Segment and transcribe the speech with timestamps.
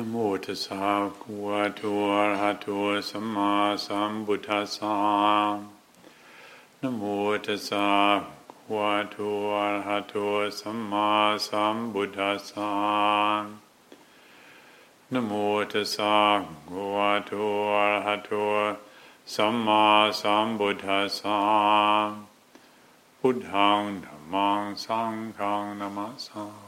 [0.10, 0.84] โมตัสสะ
[1.20, 1.82] ภะวะโต
[2.14, 2.66] อะระหะโต
[3.10, 3.52] สัมมา
[3.86, 4.96] สัมพุทธัสสะ
[6.80, 7.02] นโม
[7.44, 7.88] ตัสสะ
[8.50, 9.16] ภะวะโต
[9.54, 10.14] อะระหะโต
[10.60, 11.08] สัมมา
[11.46, 12.70] สัมพุทธัสสะ
[15.12, 15.32] นโม
[15.72, 16.16] ตัสสะ
[16.68, 17.32] ภะวะโต
[17.74, 18.30] อะระหะโต
[19.34, 19.84] สัมมา
[20.20, 21.38] สัมพุทธัสสะ
[23.18, 26.67] พุทธังธัมมังสังฆังนะมัสสา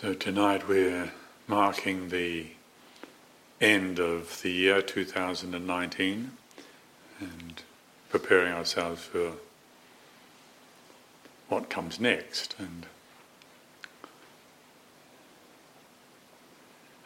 [0.00, 1.10] So tonight we're
[1.48, 2.46] marking the
[3.60, 6.30] end of the year 2019
[7.18, 7.62] and
[8.08, 9.32] preparing ourselves for
[11.48, 12.54] what comes next.
[12.60, 12.86] And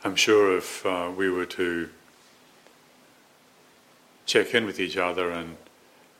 [0.04, 1.88] I'm sure if uh, we were to
[4.26, 5.56] check in with each other and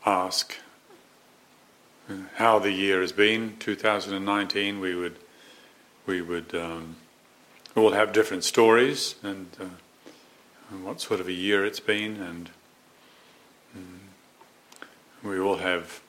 [0.07, 0.57] ask
[2.09, 5.19] uh, how the year has been, 2019, we would
[6.05, 6.95] we would um,
[7.75, 9.65] all have different stories and, uh,
[10.69, 12.49] and, what sort of a year it's been, and
[13.75, 13.99] um,
[15.23, 16.01] we all have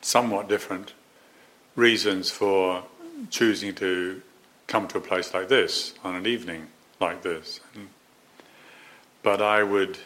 [0.00, 0.92] somewhat different
[1.76, 2.84] reasons for
[3.30, 4.20] choosing to
[4.66, 6.66] come to a place like this on an evening
[7.00, 7.60] like this.
[7.74, 7.88] And,
[9.22, 9.98] but I would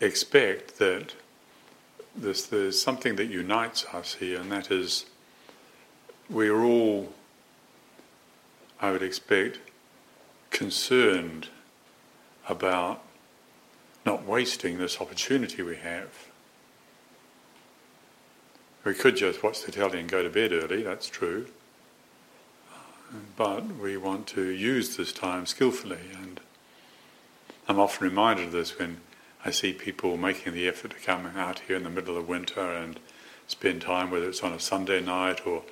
[0.00, 1.14] expect that
[2.16, 5.06] there's something that unites us here, and that is
[6.30, 7.12] we're all,
[8.80, 9.58] I would expect,
[10.50, 11.48] concerned
[12.48, 13.02] about
[14.04, 16.28] not wasting this opportunity we have.
[18.84, 21.46] We could just watch the telly and go to bed early, that's true.
[23.36, 26.40] But we want to use this time skillfully, and
[27.66, 29.00] I'm often reminded of this when
[29.44, 32.72] I see people making the effort to come out here in the middle of winter
[32.72, 32.98] and
[33.46, 35.62] spend time, whether it's on a Sunday night or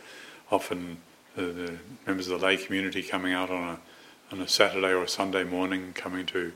[0.50, 0.98] often
[1.34, 5.02] the, the, members of the lay community coming out on a, on a Saturday or
[5.02, 6.52] a Sunday morning, coming to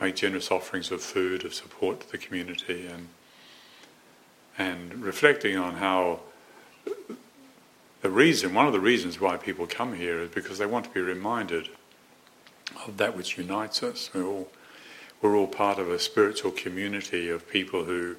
[0.00, 3.08] make generous offerings of food, of support to the community, and
[4.58, 6.20] and reflecting on how
[8.02, 10.90] the reason, one of the reasons why people come here is because they want to
[10.92, 11.68] be reminded
[12.86, 14.10] of that which unites us.
[14.14, 14.48] We're all,
[15.20, 18.16] we're all part of a spiritual community of people who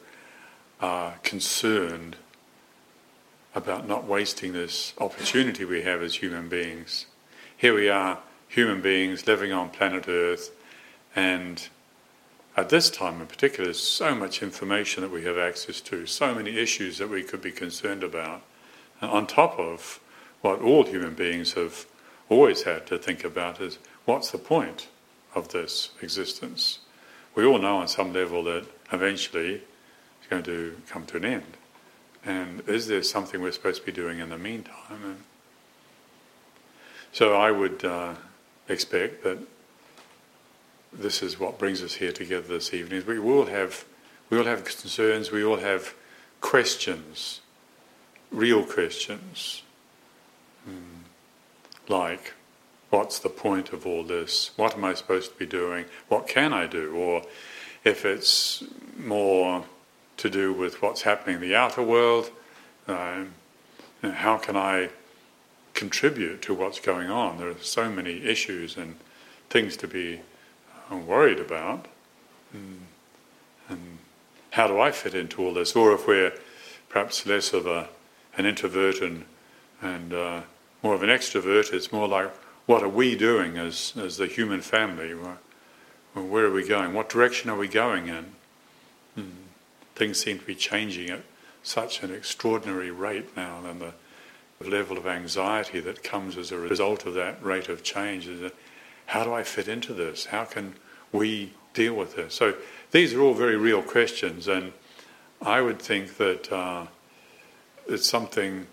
[0.81, 2.17] are concerned
[3.55, 7.05] about not wasting this opportunity we have as human beings.
[7.55, 10.51] Here we are, human beings living on planet Earth,
[11.15, 11.67] and
[12.55, 16.33] at this time in particular, there's so much information that we have access to, so
[16.33, 18.41] many issues that we could be concerned about,
[19.01, 19.99] and on top of
[20.41, 21.85] what all human beings have
[22.29, 24.87] always had to think about is what's the point
[25.35, 26.79] of this existence?
[27.35, 29.61] We all know on some level that eventually
[30.19, 31.57] it's going to come to an end.
[32.25, 35.03] And is there something we're supposed to be doing in the meantime?
[35.03, 35.23] And
[37.11, 38.15] so I would uh,
[38.67, 39.39] expect that
[40.91, 43.03] this is what brings us here together this evening.
[43.05, 43.85] We all have,
[44.29, 45.31] we all have concerns.
[45.31, 45.93] We all have
[46.41, 47.41] questions,
[48.31, 49.63] real questions,
[50.69, 50.73] mm.
[51.87, 52.33] like,
[52.89, 54.51] what's the point of all this?
[54.55, 55.85] What am I supposed to be doing?
[56.07, 56.95] What can I do?
[56.95, 57.23] Or
[57.83, 58.63] if it's
[58.97, 59.65] more
[60.17, 62.31] to do with what's happening in the outer world.
[62.87, 63.33] Um,
[64.01, 64.89] how can I
[65.73, 67.37] contribute to what's going on?
[67.37, 68.95] There are so many issues and
[69.49, 70.21] things to be
[70.91, 71.87] uh, worried about.
[72.53, 72.81] And,
[73.69, 73.97] and
[74.51, 75.75] how do I fit into all this?
[75.75, 76.33] Or if we're
[76.89, 77.89] perhaps less of a,
[78.37, 79.25] an introvert and,
[79.81, 80.41] and uh,
[80.81, 82.31] more of an extrovert, it's more like
[82.65, 85.13] what are we doing as, as the human family?
[85.13, 85.37] Where,
[86.13, 86.93] where are we going?
[86.93, 88.25] What direction are we going in?
[89.15, 89.46] Hmm
[89.97, 91.23] things seem to be changing at
[91.63, 93.93] such an extraordinary rate now, and the
[94.61, 98.51] level of anxiety that comes as a result of that rate of change is
[99.07, 100.25] how do I fit into this?
[100.25, 100.75] How can
[101.11, 102.35] we deal with this?
[102.35, 102.55] So
[102.91, 104.71] these are all very real questions, and
[105.41, 106.87] I would think that uh,
[107.87, 108.67] it's something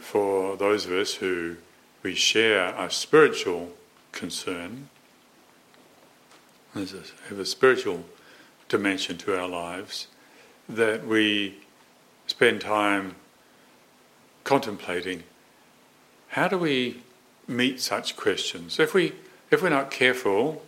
[0.00, 1.56] for those of us who
[2.02, 3.72] we share a spiritual
[4.12, 4.88] concern.
[6.74, 8.04] There's a, have a spiritual
[8.68, 10.08] dimension to our lives
[10.68, 11.58] that we
[12.26, 13.14] spend time
[14.44, 15.22] contemplating
[16.28, 17.02] how do we
[17.48, 18.78] meet such questions?
[18.78, 19.14] If, we,
[19.50, 20.62] if we're not careful,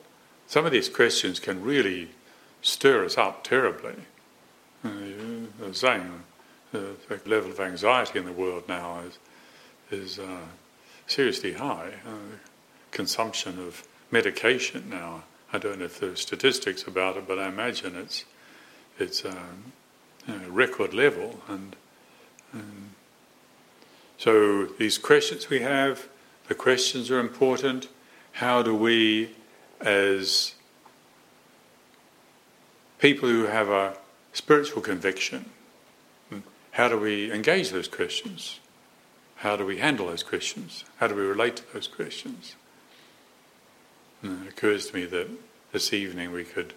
[0.46, 2.10] some of these questions can really
[2.62, 3.94] stir us up terribly.
[4.84, 4.90] Uh,
[5.60, 6.22] was saying,
[6.72, 6.78] uh,
[7.08, 9.18] the level of anxiety in the world now is,
[9.90, 10.46] is uh,
[11.06, 11.92] seriously high.
[12.06, 12.36] Uh,
[12.90, 15.24] consumption of medication now.
[15.52, 18.24] I don't know if there are statistics about it, but I imagine it's
[18.98, 19.72] it's um,
[20.34, 21.40] know, record level.
[21.48, 21.76] And,
[22.52, 22.90] and
[24.16, 26.08] so these questions we have,
[26.48, 27.88] the questions are important.
[28.32, 29.30] How do we,
[29.80, 30.54] as
[32.98, 33.96] people who have a
[34.32, 35.50] spiritual conviction,
[36.30, 36.42] mm,
[36.72, 38.60] how do we engage those questions?
[39.36, 40.84] How do we handle those questions?
[40.98, 42.56] How do we relate to those questions?
[44.22, 45.28] And it occurs to me that
[45.72, 46.74] this evening we could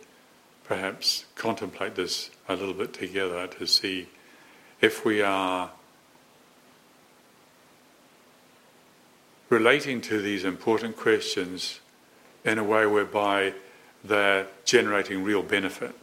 [0.64, 4.08] perhaps contemplate this a little bit together to see
[4.80, 5.72] if we are
[9.50, 11.82] relating to these important questions
[12.46, 13.54] in a way whereby
[14.04, 15.94] they're generating real benefit,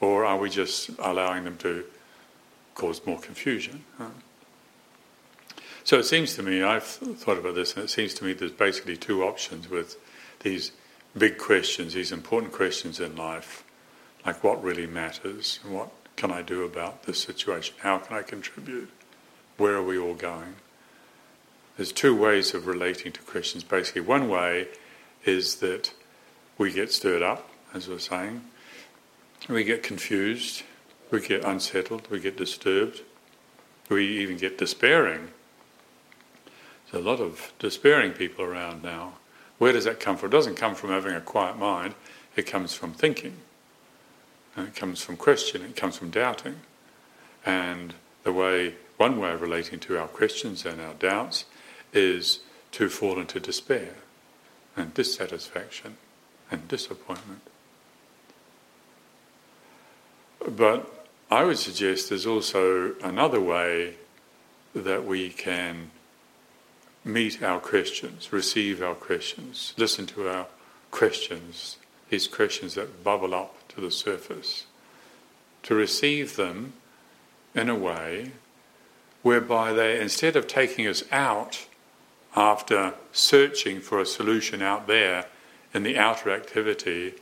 [0.00, 1.84] or are we just allowing them to
[2.74, 3.84] cause more confusion?
[5.84, 8.52] So it seems to me, I've thought about this, and it seems to me there's
[8.52, 9.96] basically two options with
[10.40, 10.72] these
[11.16, 13.64] big questions, these important questions in life,
[14.26, 18.22] like what really matters, and what can I do about this situation, how can I
[18.22, 18.90] contribute,
[19.56, 20.56] where are we all going?
[21.76, 23.62] There's two ways of relating to questions.
[23.62, 24.68] Basically, one way
[25.24, 25.92] is that
[26.58, 28.42] we get stirred up, as we're saying,
[29.48, 30.62] we get confused,
[31.10, 33.02] we get unsettled, we get disturbed,
[33.88, 35.28] we even get despairing
[36.90, 39.14] there's a lot of despairing people around now.
[39.58, 40.28] Where does that come from?
[40.28, 41.94] It doesn't come from having a quiet mind,
[42.36, 43.36] it comes from thinking.
[44.56, 46.60] And it comes from questioning, it comes from doubting.
[47.44, 47.94] And
[48.24, 51.44] the way, one way of relating to our questions and our doubts
[51.92, 52.40] is
[52.72, 53.94] to fall into despair
[54.76, 55.98] and dissatisfaction
[56.50, 57.42] and disappointment.
[60.48, 60.90] But
[61.30, 63.96] I would suggest there's also another way
[64.74, 65.90] that we can
[67.04, 70.46] meet our questions, receive our questions, listen to our
[70.90, 71.78] questions,
[72.10, 74.64] these questions that bubble up to the surface,
[75.62, 76.72] to receive them
[77.54, 78.32] in a way
[79.22, 81.66] whereby they, instead of taking us out
[82.34, 85.26] after searching for a solution out there
[85.74, 87.14] in the outer activity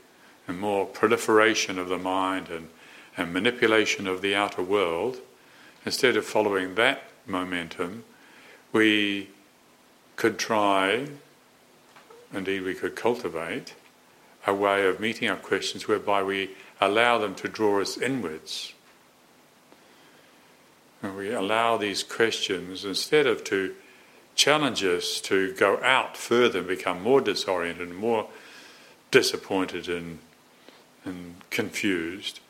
[0.46, 2.68] and more proliferation of the mind and,
[3.16, 5.18] and manipulation of the outer world,
[5.84, 8.04] instead of following that momentum,
[8.72, 9.28] we
[10.16, 11.06] could try,
[12.32, 13.74] indeed we could cultivate,
[14.46, 16.50] a way of meeting our questions whereby we
[16.80, 18.72] allow them to draw us inwards.
[21.02, 23.74] And we allow these questions, instead of to
[24.34, 28.28] challenge us to go out further and become more disoriented and more
[29.10, 30.18] disappointed and,
[31.04, 32.40] and confused,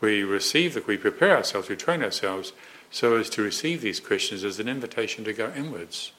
[0.00, 2.52] we receive that we prepare ourselves, we train ourselves
[2.90, 6.12] so as to receive these questions as an invitation to go inwards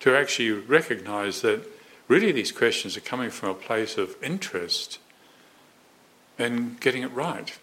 [0.00, 1.62] to actually recognize that
[2.10, 4.98] really these questions are coming from a place of interest
[6.38, 7.56] in getting it right.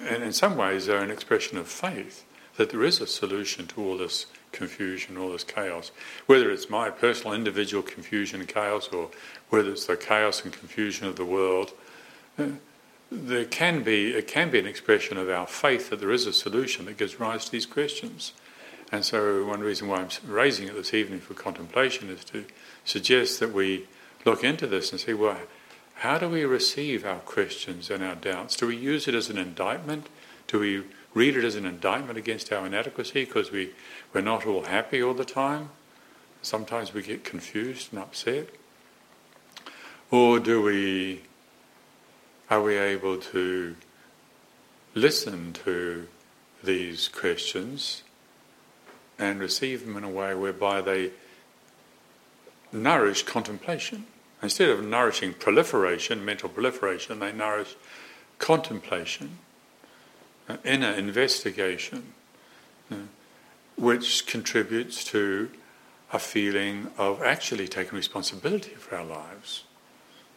[0.00, 2.24] And in some ways, they're an expression of faith
[2.56, 5.90] that there is a solution to all this confusion, all this chaos.
[6.26, 9.10] Whether it's my personal individual confusion and chaos, or
[9.48, 11.72] whether it's the chaos and confusion of the world,
[12.38, 12.46] uh,
[13.10, 16.32] there can be it can be an expression of our faith that there is a
[16.32, 18.32] solution that gives rise to these questions.
[18.90, 22.44] And so, one reason why I'm raising it this evening for contemplation is to
[22.84, 23.86] suggest that we
[24.24, 25.38] look into this and see well,
[25.96, 28.56] how do we receive our questions and our doubts?
[28.56, 30.06] Do we use it as an indictment?
[30.46, 33.70] Do we read it as an indictment against our inadequacy because we,
[34.12, 35.70] we're not all happy all the time?
[36.40, 38.48] Sometimes we get confused and upset.
[40.10, 41.22] Or do we
[42.48, 43.76] are we able to
[44.94, 46.08] listen to
[46.64, 48.04] these questions
[49.18, 51.10] and receive them in a way whereby they
[52.72, 54.06] nourish contemplation.
[54.42, 57.74] Instead of nourishing proliferation, mental proliferation, they nourish
[58.38, 59.38] contemplation,
[60.48, 62.12] uh, inner investigation,
[62.90, 62.96] uh,
[63.76, 65.50] which contributes to
[66.12, 69.64] a feeling of actually taking responsibility for our lives.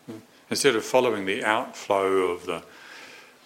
[0.09, 0.13] Uh,
[0.49, 2.63] instead of following the outflow of the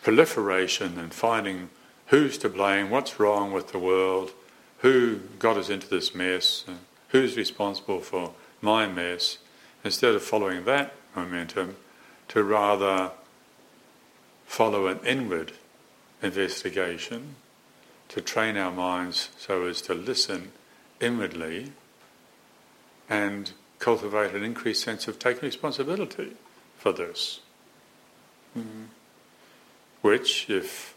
[0.03, 1.69] proliferation and finding
[2.07, 4.31] who's to blame, what's wrong with the world,
[4.79, 6.65] who got us into this mess,
[7.09, 9.37] who's responsible for my mess,
[9.83, 11.75] instead of following that momentum,
[12.27, 13.11] to rather
[14.45, 15.53] follow an inward
[16.21, 17.35] investigation,
[18.09, 20.51] to train our minds so as to listen
[20.99, 21.71] inwardly
[23.09, 26.31] and cultivate an increased sense of taking responsibility
[26.77, 27.39] for this.
[28.57, 28.85] Mm-hmm.
[30.01, 30.94] Which, if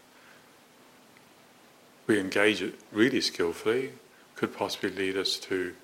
[2.09, 3.91] we engage it really skillfully,
[4.35, 5.75] could possibly lead us to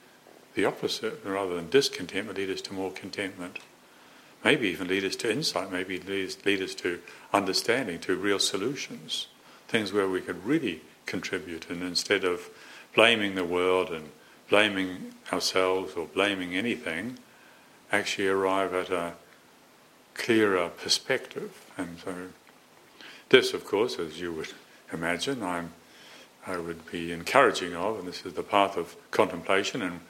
[0.56, 1.24] the opposite.
[1.24, 3.60] Rather than discontentment, lead us to more contentment.
[4.44, 7.00] Maybe even lead us to insight, maybe lead us, lead us to
[7.32, 9.28] understanding, to real solutions,
[9.68, 11.70] things where we could really contribute.
[11.70, 12.50] And instead of
[12.96, 14.10] blaming the world and
[14.50, 17.20] blaming ourselves or blaming anything,
[17.92, 19.14] actually arrive at a
[20.16, 21.70] clearer perspective.
[21.78, 22.16] And so,
[23.30, 24.54] this, of course, as you would
[24.92, 25.74] imagine, I'm,
[26.48, 30.02] I would be encouraging of, and this is the path of contemplation, and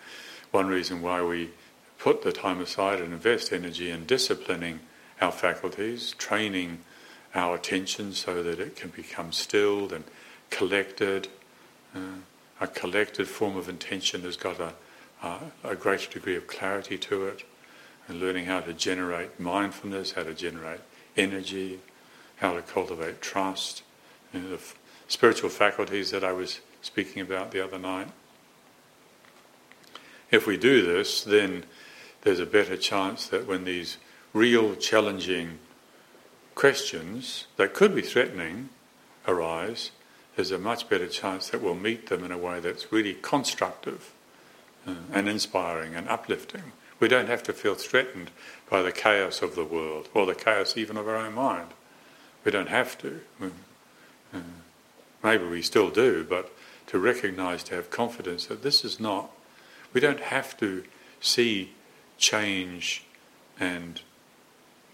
[0.51, 1.51] one reason why we
[1.98, 4.82] put the time aside and invest energy in disciplining
[5.22, 6.80] our faculties, training
[7.34, 10.04] our attention so that it can become stilled and
[10.50, 11.27] collected.
[11.96, 12.20] Uh,
[12.62, 14.74] a collected form of intention has got a,
[15.22, 17.44] uh, a greater degree of clarity to it,
[18.08, 20.80] and learning how to generate mindfulness, how to generate
[21.18, 21.80] energy,
[22.38, 23.84] how to cultivate trust,
[24.34, 24.62] you know, the
[25.08, 28.10] spiritual faculties that I was speaking about the other night.
[30.32, 31.66] If we do this, then
[32.22, 33.98] there's a better chance that when these
[34.34, 35.60] real challenging
[36.56, 38.70] questions that could be threatening
[39.28, 39.92] arise,
[40.36, 44.14] there's a much better chance that we'll meet them in a way that's really constructive
[44.88, 46.74] uh, and inspiring and uplifting.
[47.00, 48.32] We don't have to feel threatened
[48.70, 51.70] by the chaos of the world or the chaos even of our own mind.
[52.44, 53.22] We don't have to.
[55.24, 56.52] Maybe we still do, but
[56.88, 59.32] to recognize, to have confidence that this is not,
[59.94, 60.84] we don't have to
[61.20, 61.72] see
[62.18, 63.04] change
[63.60, 64.02] and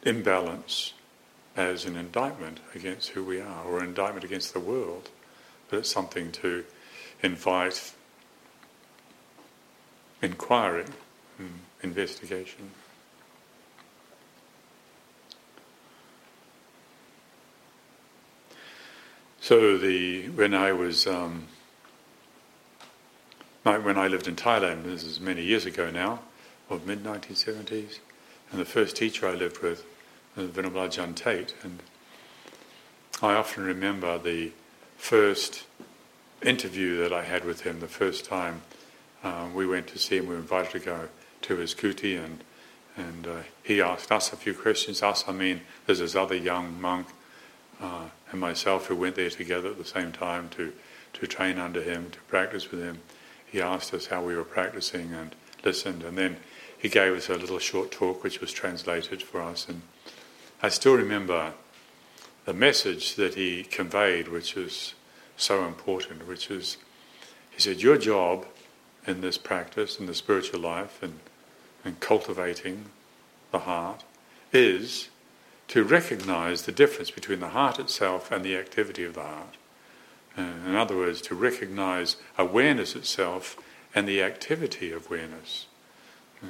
[0.04, 0.94] imbalance
[1.56, 5.10] as an indictment against who we are or an indictment against the world
[5.72, 6.66] but it's something to
[7.24, 7.94] invite
[10.22, 10.86] inquiry,
[11.82, 12.70] investigation.
[19.43, 21.48] So the when I was um,
[23.63, 26.19] when I lived in Thailand, this is many years ago now,
[26.69, 27.98] or mid 1970s,
[28.51, 29.83] and the first teacher I lived with
[30.36, 31.81] was Venerable Ajahn Tate, and
[33.24, 34.51] I often remember the
[34.98, 35.63] first
[36.43, 38.62] interview that I had with him, the first time
[39.24, 41.10] um, we went to see him, we were invited to go
[41.41, 42.43] to his kuti, and
[42.95, 45.01] and uh, he asked us a few questions.
[45.01, 47.07] Us, I mean, there's this other young monk
[47.81, 50.73] uh, and myself who went there together at the same time to
[51.13, 53.00] to train under him, to practice with him.
[53.45, 56.38] He asked us how we were practicing and listened, and then
[56.77, 59.67] he gave us a little short talk, which was translated for us.
[59.67, 59.81] And
[60.63, 61.53] I still remember
[62.45, 64.95] the message that he conveyed, which is
[65.38, 66.77] so important, which is,
[67.51, 68.47] he said, your job
[69.05, 71.19] in this practice, in the spiritual life, and,
[71.83, 72.85] and cultivating
[73.51, 74.03] the heart,
[74.53, 75.09] is
[75.72, 79.56] to recognize the difference between the heart itself and the activity of the heart.
[80.38, 83.58] Uh, in other words, to recognize awareness itself
[83.96, 85.68] and the activity of awareness.
[86.44, 86.48] Uh,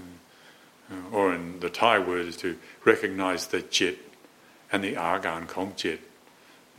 [0.92, 4.00] uh, or in the Thai word is to recognize the jit
[4.72, 6.02] and the argan kong jit.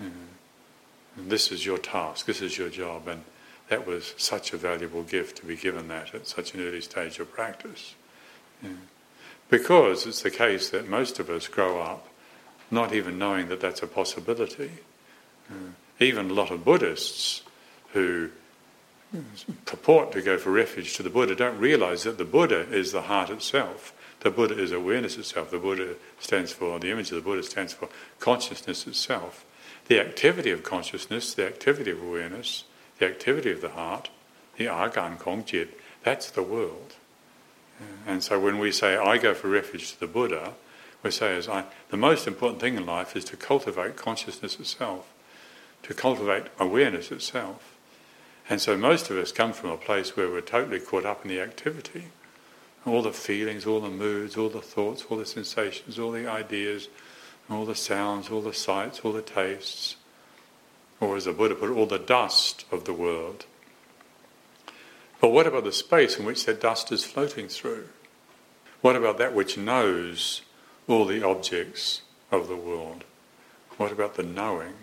[0.01, 3.23] And this is your task, this is your job, and
[3.69, 7.21] that was such a valuable gift to be given that at such an early stage
[7.21, 7.95] of practice.
[8.61, 8.71] Yeah.
[9.49, 12.09] Because it's the case that most of us grow up
[12.73, 14.71] not even knowing that that's a possibility.
[15.51, 17.43] Uh, even a lot of Buddhists
[17.93, 18.31] who
[19.67, 23.03] purport to go for refuge to the Buddha don't realize that the Buddha is the
[23.03, 23.93] heart itself.
[24.21, 25.51] The Buddha is awareness itself.
[25.51, 27.89] The Buddha stands for, the image of the Buddha stands for
[28.21, 29.45] consciousness itself.
[29.89, 32.65] The activity of consciousness, the activity of awareness,
[32.99, 34.09] the activity of the heart,
[34.57, 35.69] the Agan Kongjit,
[36.03, 36.95] that's the world.
[38.07, 40.55] And so when we say, I go for refuge to the Buddha,
[41.03, 45.13] we say, as I, the most important thing in life is to cultivate consciousness itself,
[45.83, 47.77] to cultivate awareness itself.
[48.49, 51.29] And so most of us come from a place where we're totally caught up in
[51.29, 52.07] the activity
[52.85, 56.89] all the feelings, all the moods, all the thoughts, all the sensations, all the ideas,
[57.49, 59.97] all the sounds, all the sights, all the tastes,
[61.01, 63.47] or as the Buddha put it, all the dust of the world.
[65.21, 67.89] But what about the space in which that dust is floating through?
[68.81, 70.43] What about that which knows
[70.89, 73.05] all the objects of the world?
[73.77, 74.75] What about the knowing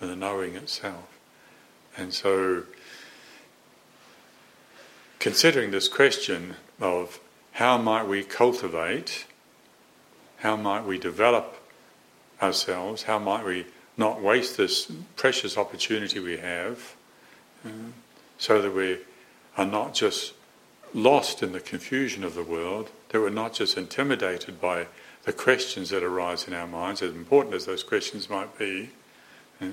[0.00, 1.18] and the knowing itself?
[1.96, 2.64] And so,
[5.18, 7.20] considering this question, of
[7.52, 9.26] how might we cultivate,
[10.38, 11.56] how might we develop
[12.42, 13.66] ourselves, how might we
[13.96, 16.96] not waste this precious opportunity we have,
[17.64, 17.70] uh,
[18.38, 18.98] so that we
[19.56, 20.34] are not just
[20.92, 24.86] lost in the confusion of the world, that we're not just intimidated by
[25.24, 28.90] the questions that arise in our minds, as important as those questions might be.
[29.60, 29.68] Uh,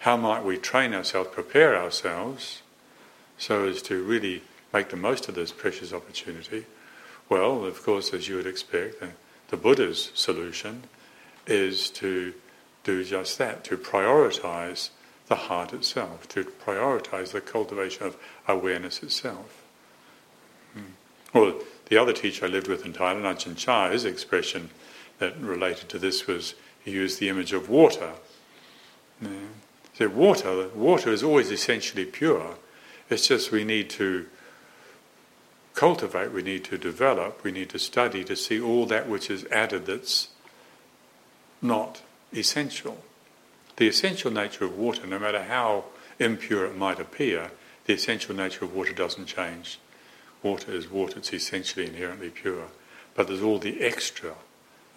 [0.00, 2.62] how might we train ourselves, prepare ourselves,
[3.38, 4.42] so as to really
[4.72, 6.66] make the most of this precious opportunity?
[7.28, 9.10] Well, of course, as you would expect, the,
[9.48, 10.84] the Buddha's solution
[11.46, 12.34] is to
[12.82, 14.90] do just that, to prioritize
[15.28, 19.62] the heart itself, to prioritize the cultivation of awareness itself.
[20.74, 20.92] Hmm.
[21.32, 21.54] Well,
[21.86, 24.70] the other teacher I lived with in Thailand, Ajahn Chah, his expression
[25.18, 26.54] that related to this was
[26.84, 28.12] he used the image of water.
[29.20, 29.28] Yeah.
[29.94, 32.56] So water, water is always essentially pure.
[33.08, 34.26] It's just we need to
[35.74, 39.44] cultivate, we need to develop, we need to study to see all that which is
[39.46, 40.28] added that's
[41.62, 42.02] not
[42.32, 43.02] essential.
[43.76, 45.84] The essential nature of water, no matter how
[46.18, 47.50] impure it might appear,
[47.86, 49.78] the essential nature of water doesn't change.
[50.42, 52.68] Water is water, it's essentially inherently pure.
[53.14, 54.34] But there's all the extra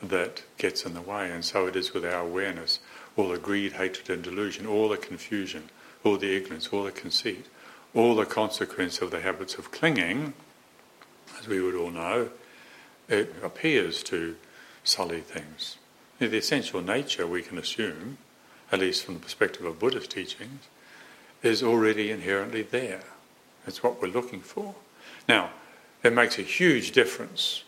[0.01, 2.79] that gets in the way, and so it is with our awareness.
[3.15, 5.69] All the greed, hatred, and delusion, all the confusion,
[6.03, 7.45] all the ignorance, all the conceit,
[7.95, 10.33] all the consequence of the habits of clinging,
[11.39, 12.29] as we would all know,
[13.09, 14.35] it appears to
[14.83, 15.77] sully things.
[16.19, 18.17] The essential nature, we can assume,
[18.71, 20.67] at least from the perspective of Buddhist teachings,
[21.43, 23.03] is already inherently there.
[23.65, 24.75] It's what we're looking for.
[25.27, 25.51] Now,
[26.03, 27.63] it makes a huge difference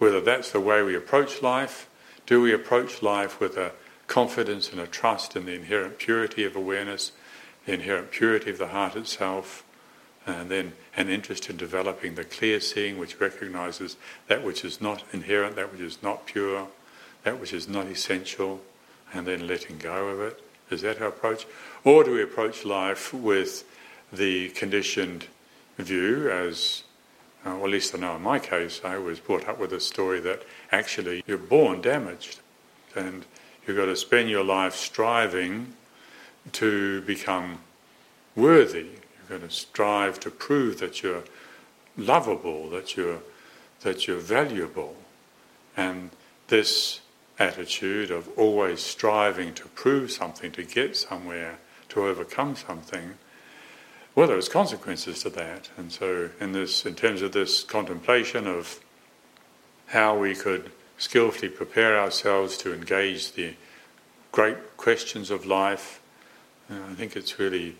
[0.00, 1.88] whether that's the way we approach life.
[2.24, 3.72] Do we approach life with a
[4.06, 7.12] confidence and a trust in the inherent purity of awareness,
[7.66, 9.62] the inherent purity of the heart itself,
[10.26, 15.04] and then an interest in developing the clear seeing which recognizes that which is not
[15.12, 16.68] inherent, that which is not pure,
[17.24, 18.62] that which is not essential,
[19.12, 20.42] and then letting go of it?
[20.70, 21.46] Is that our approach?
[21.84, 23.64] Or do we approach life with
[24.10, 25.26] the conditioned
[25.76, 26.84] view, as,
[27.44, 29.80] uh, well, at least I know in my case, I was brought up with a
[29.80, 32.40] story that actually you're born damaged
[32.94, 33.24] and
[33.66, 35.74] you've got to spend your life striving
[36.52, 37.60] to become
[38.36, 38.88] worthy.
[38.88, 41.24] You've got to strive to prove that you're
[41.96, 43.20] lovable, that you're,
[43.80, 44.96] that you're valuable.
[45.76, 46.10] And
[46.48, 47.00] this
[47.38, 53.14] attitude of always striving to prove something, to get somewhere, to overcome something,
[54.20, 55.70] well, there's consequences to that.
[55.78, 58.78] And so, in this, in terms of this contemplation of
[59.86, 63.54] how we could skillfully prepare ourselves to engage the
[64.30, 66.02] great questions of life,
[66.70, 67.76] uh, I think it's really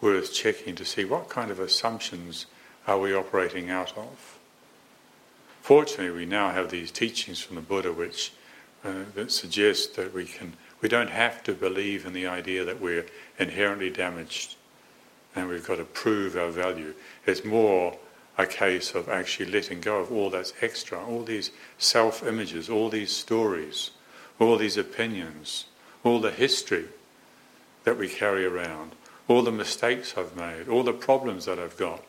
[0.00, 2.46] worth checking to see what kind of assumptions
[2.86, 4.38] are we operating out of.
[5.60, 8.32] Fortunately, we now have these teachings from the Buddha which
[8.84, 12.80] uh, that suggest that we can we don't have to believe in the idea that
[12.80, 13.06] we're
[13.40, 14.54] inherently damaged
[15.34, 16.94] and we've got to prove our value.
[17.26, 17.96] It's more
[18.38, 22.88] a case of actually letting go of all that's extra, all these self images, all
[22.88, 23.90] these stories,
[24.38, 25.66] all these opinions,
[26.04, 26.86] all the history
[27.84, 28.92] that we carry around,
[29.28, 32.02] all the mistakes I've made, all the problems that I've got,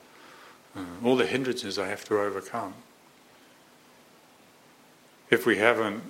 [0.75, 2.73] uh, all the hindrances I have to overcome.
[5.29, 6.01] If we haven't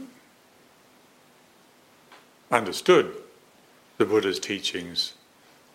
[2.51, 3.15] understood
[3.97, 5.13] the Buddha's teachings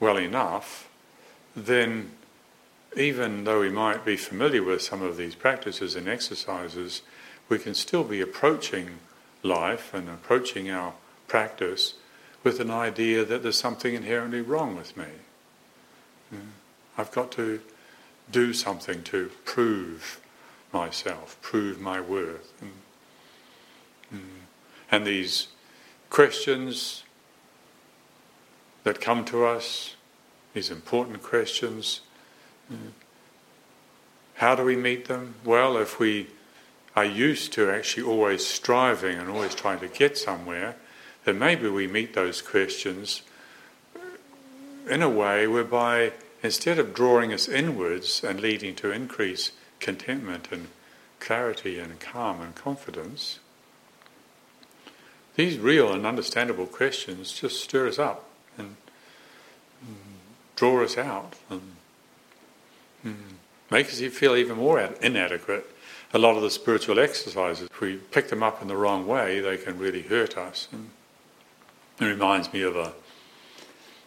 [0.00, 0.88] well enough,
[1.56, 2.10] then
[2.96, 7.02] even though we might be familiar with some of these practices and exercises,
[7.48, 8.98] we can still be approaching
[9.42, 10.92] life and approaching our
[11.28, 11.94] practice
[12.44, 15.06] with an idea that there's something inherently wrong with me.
[16.96, 17.60] I've got to
[18.30, 20.20] do something to prove
[20.72, 22.52] myself, prove my worth.
[22.60, 24.22] And,
[24.90, 25.48] and these
[26.10, 27.02] questions
[28.84, 29.95] that come to us,
[30.56, 32.00] these important questions,
[34.36, 35.34] how do we meet them?
[35.44, 36.28] Well, if we
[36.96, 40.76] are used to actually always striving and always trying to get somewhere,
[41.26, 43.20] then maybe we meet those questions
[44.88, 50.68] in a way whereby instead of drawing us inwards and leading to increased contentment and
[51.20, 53.40] clarity and calm and confidence,
[55.34, 58.24] these real and understandable questions just stir us up
[58.56, 58.76] and
[59.84, 60.15] mm,
[60.56, 61.76] draw us out and
[63.70, 65.66] make us feel even more inadequate.
[66.12, 69.40] A lot of the spiritual exercises, if we pick them up in the wrong way,
[69.40, 70.68] they can really hurt us.
[70.72, 70.90] And
[72.00, 72.92] it reminds me of a,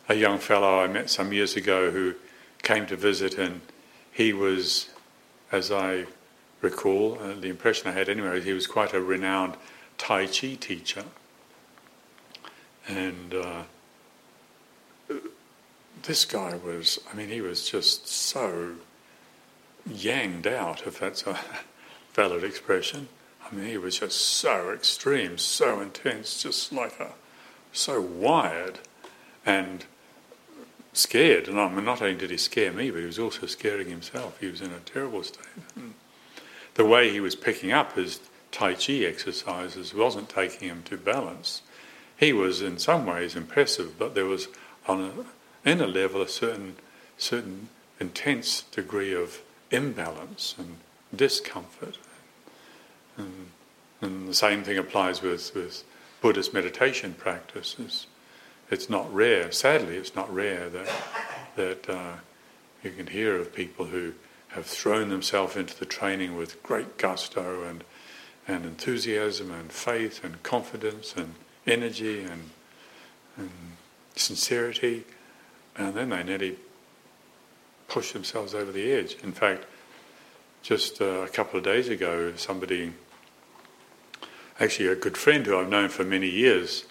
[0.08, 2.16] a young fellow I met some years ago who
[2.64, 3.62] came to visit, and
[4.12, 4.90] he was,
[5.52, 6.06] as I
[6.62, 9.56] recall, uh, the impression I had anyway, he was quite a renowned
[9.98, 11.04] Tai Chi teacher.
[12.88, 13.64] And uh,
[16.04, 18.76] this guy was, I mean, he was just so
[19.86, 21.40] yanged out, if that's a
[22.14, 23.08] valid expression.
[23.46, 27.14] I mean, he was just so extreme, so intense, just like a,
[27.72, 28.80] so wired
[29.46, 29.86] and
[30.94, 31.48] scared.
[31.48, 34.40] And I mean, not only did he scare me, but he was also scaring himself.
[34.40, 35.46] He was in a terrible state.
[36.76, 38.20] The way he was picking up his
[38.52, 41.62] Tai Chi exercises wasn't taking him to balance.
[42.18, 44.48] He was in some ways impressive, but there was
[44.88, 45.12] on a,
[45.66, 46.76] in a level a certain
[47.18, 47.70] certain
[48.00, 49.42] intense degree of
[49.72, 50.78] imbalance and
[51.16, 51.98] discomfort.
[53.18, 53.52] And,
[54.02, 55.84] and the same thing applies with, with
[56.22, 58.08] Buddhist meditation practices.
[58.72, 60.90] It's not rare, sadly, it's not rare that,
[61.56, 62.14] that uh,
[62.84, 64.14] you can hear of people who
[64.50, 67.84] have thrown themselves into the training with great gusto and,
[68.48, 71.36] and enthusiasm and faith and confidence and
[71.68, 72.50] energy and,
[73.38, 73.52] and
[74.16, 75.04] sincerity,
[75.80, 76.58] and then they nearly
[77.88, 79.16] push themselves over the edge.
[79.24, 79.66] In fact,
[80.62, 82.92] just uh, a couple of days ago, somebody,
[84.60, 86.84] actually a good friend who I've known for many years,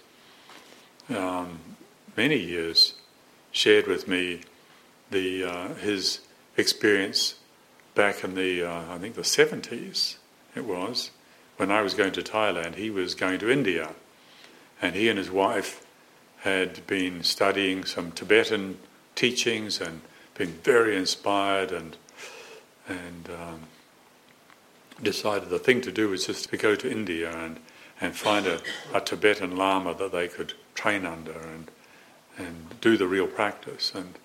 [1.15, 1.59] um,
[2.17, 2.95] many years,
[3.51, 4.41] shared with me
[5.11, 6.19] the uh, his
[6.57, 7.35] experience
[7.93, 10.17] back in the uh, I think the seventies.
[10.55, 11.11] It was
[11.57, 12.75] when I was going to Thailand.
[12.75, 13.91] He was going to India,
[14.81, 15.85] and he and his wife
[16.41, 18.77] had been studying some Tibetan
[19.15, 20.01] teachings and
[20.35, 21.97] been very inspired and
[22.87, 23.59] and um,
[25.03, 27.59] decided the thing to do was just to go to India and
[28.01, 28.61] and find a,
[28.93, 31.69] a Tibetan Lama that they could train under and
[32.37, 33.91] and do the real practice.
[33.93, 34.17] And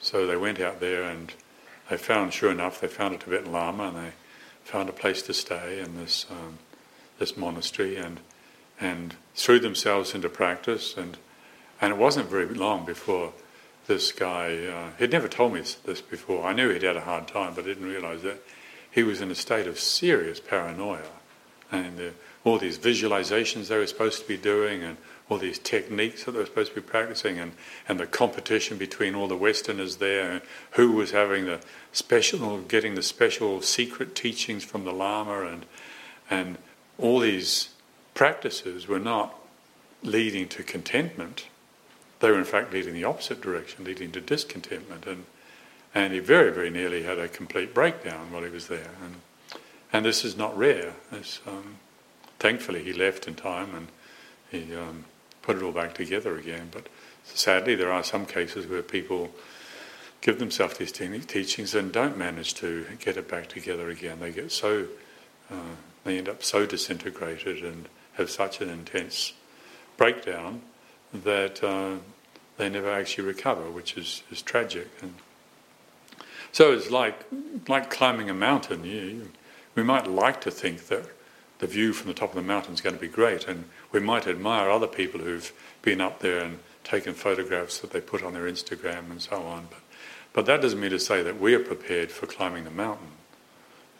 [0.00, 1.32] so they went out there and
[1.90, 4.12] they found, sure enough, they found a Tibetan Lama and they
[4.64, 6.58] found a place to stay in this um,
[7.18, 8.20] this monastery and
[8.80, 11.18] and threw themselves into practice and
[11.82, 13.32] and it wasn't very long before
[13.88, 16.46] this guy, uh, he'd never told me this before.
[16.46, 18.40] I knew he'd had a hard time, but I didn't realize that.
[18.88, 21.10] He was in a state of serious paranoia.
[21.72, 22.10] And uh,
[22.44, 24.96] all these visualizations they were supposed to be doing, and
[25.28, 27.52] all these techniques that they were supposed to be practicing, and,
[27.88, 30.40] and the competition between all the Westerners there,
[30.72, 31.58] who was having the
[31.90, 35.66] special, getting the special secret teachings from the Lama, and,
[36.30, 36.58] and
[36.96, 37.70] all these
[38.14, 39.34] practices were not
[40.04, 41.46] leading to contentment
[42.22, 45.06] they were in fact leading the opposite direction, leading to discontentment.
[45.06, 45.24] And,
[45.92, 48.90] and he very, very nearly had a complete breakdown while he was there.
[49.02, 49.16] And,
[49.92, 50.94] and this is not rare.
[51.46, 51.76] Um,
[52.38, 53.88] thankfully, he left in time and
[54.52, 55.04] he um,
[55.42, 56.68] put it all back together again.
[56.70, 56.86] But
[57.24, 59.32] sadly, there are some cases where people
[60.20, 64.20] give themselves these te- teachings and don't manage to get it back together again.
[64.20, 64.86] They get so,
[65.50, 69.32] uh, they end up so disintegrated and have such an intense
[69.96, 70.62] breakdown
[71.12, 71.96] that uh,
[72.56, 74.88] they never actually recover, which is, is tragic.
[75.00, 75.14] And
[76.52, 77.24] so it's like
[77.68, 78.84] like climbing a mountain.
[78.84, 79.30] You,
[79.74, 81.06] we might like to think that
[81.58, 84.00] the view from the top of the mountain is going to be great, and we
[84.00, 88.34] might admire other people who've been up there and taken photographs that they put on
[88.34, 89.68] their Instagram and so on.
[89.70, 89.80] But
[90.32, 93.12] but that doesn't mean to say that we are prepared for climbing the mountain.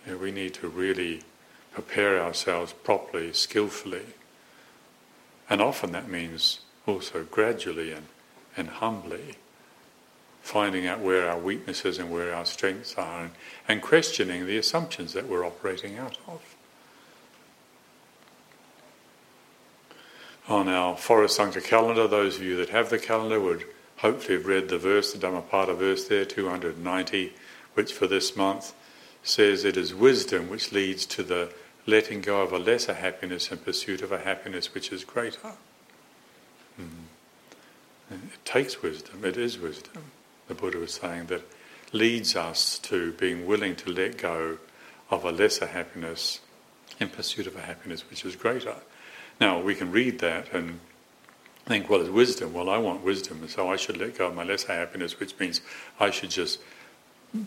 [0.06, 1.22] You know, we need to really
[1.72, 4.06] prepare ourselves properly, skillfully,
[5.48, 8.06] and often that means also gradually and,
[8.56, 9.36] and humbly
[10.42, 13.30] finding out where our weaknesses and where our strengths are and,
[13.68, 16.56] and questioning the assumptions that we're operating out of.
[20.48, 23.64] On our Forest Sangha calendar, those of you that have the calendar would
[23.98, 27.32] hopefully have read the verse, the Dhammapada verse there, 290,
[27.74, 28.74] which for this month
[29.22, 31.52] says it is wisdom which leads to the
[31.86, 35.52] letting go of a lesser happiness in pursuit of a happiness which is greater.
[36.82, 38.18] Mm.
[38.34, 40.04] It takes wisdom, it is wisdom,
[40.48, 41.42] the Buddha was saying, that
[41.92, 44.58] leads us to being willing to let go
[45.10, 46.40] of a lesser happiness
[47.00, 48.76] in pursuit of a happiness which is greater.
[49.40, 50.80] Now, we can read that and
[51.66, 52.52] think, well, it's wisdom.
[52.52, 55.60] Well, I want wisdom, so I should let go of my lesser happiness, which means
[55.98, 56.60] I should just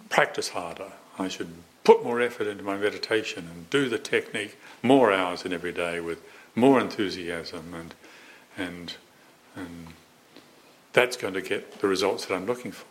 [0.10, 0.92] practice harder.
[1.18, 1.50] I should
[1.84, 6.00] put more effort into my meditation and do the technique more hours in every day
[6.00, 6.22] with
[6.56, 7.96] more enthusiasm and
[8.58, 8.96] and
[9.56, 9.88] and
[10.94, 12.86] that's going to get the results that I'm looking for.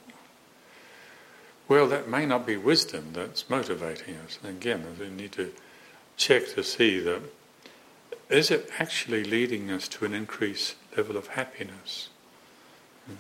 [1.67, 4.39] Well, that may not be wisdom that's motivating us.
[4.43, 5.53] And again, we need to
[6.17, 7.23] check to see that
[8.29, 12.09] is it actually leading us to an increased level of happiness?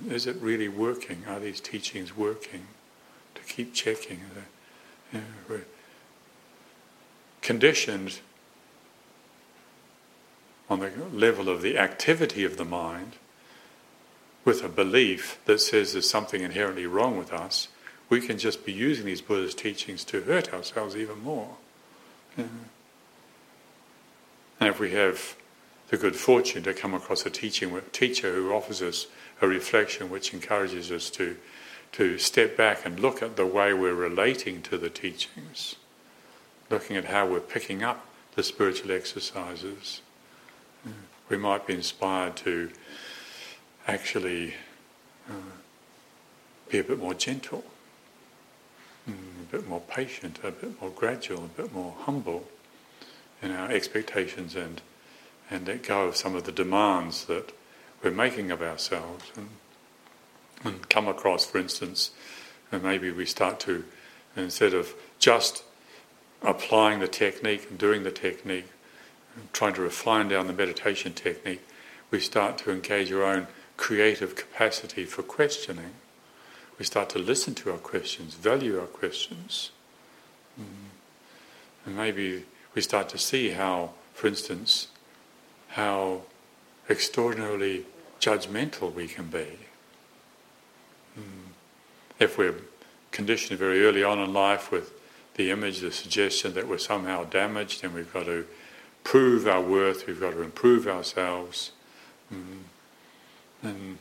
[0.09, 1.24] Is it really working?
[1.26, 2.66] Are these teachings working?
[3.35, 4.20] To keep checking.
[5.12, 5.64] You know, we're
[7.42, 8.20] conditioned
[10.70, 13.16] on the level of the activity of the mind
[14.44, 17.68] with a belief that says there's something inherently wrong with us,
[18.09, 21.57] we can just be using these Buddhist teachings to hurt ourselves even more.
[22.37, 22.44] Yeah.
[24.61, 25.37] And if we have
[25.88, 29.07] the good fortune to come across a teaching teacher who offers us
[29.40, 31.37] a reflection which encourages us to,
[31.92, 35.76] to step back and look at the way we're relating to the teachings,
[36.70, 40.00] looking at how we're picking up the spiritual exercises.
[41.28, 42.70] We might be inspired to
[43.87, 44.55] actually
[45.29, 45.33] uh,
[46.68, 47.64] be a bit more gentle,
[49.09, 52.47] mm, a bit more patient, a bit more gradual, a bit more humble
[53.42, 54.81] in our expectations and,
[55.51, 57.53] and let go of some of the demands that
[58.03, 59.49] we're making of ourselves and,
[60.64, 62.11] and come across, for instance,
[62.73, 63.85] and maybe we start to,
[64.37, 65.62] instead of just
[66.42, 68.66] applying the technique and doing the technique,
[69.53, 71.66] trying to refine down the meditation technique,
[72.11, 75.93] we start to engage our own creative capacity for questioning.
[76.79, 79.71] We start to listen to our questions, value our questions.
[80.61, 80.65] Mm.
[81.87, 84.89] And maybe we start to see how, for instance,
[85.69, 86.23] how
[86.89, 87.87] extraordinarily
[88.21, 89.59] judgmental we can be.
[91.19, 91.53] Mm.
[92.19, 92.57] If we're
[93.11, 94.93] conditioned very early on in life with
[95.35, 98.47] the image, the suggestion that we're somehow damaged and we've got to
[99.03, 101.73] prove our worth, we've got to improve ourselves,
[102.33, 102.61] mm.
[103.64, 103.98] Then